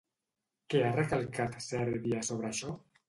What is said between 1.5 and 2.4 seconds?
Sèrbia